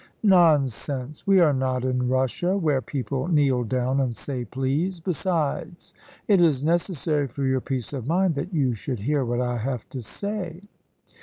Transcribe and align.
"Nonsense. 0.23 1.27
We 1.27 1.41
are 1.41 1.53
not 1.53 1.85
in 1.85 2.09
Russia, 2.09 2.57
where 2.57 2.81
people 2.81 3.27
kneel 3.27 3.63
down 3.63 3.99
and 3.99 4.17
say 4.17 4.45
please. 4.45 4.99
Besides, 4.99 5.93
it 6.27 6.41
is 6.41 6.63
necessary 6.63 7.27
for 7.27 7.43
your 7.43 7.61
peace 7.61 7.93
of 7.93 8.07
mind 8.07 8.33
that 8.33 8.51
you 8.51 8.73
should 8.73 9.01
hear 9.01 9.23
what 9.23 9.41
I 9.41 9.57
have 9.57 9.87
to 9.89 10.01
say." 10.01 10.63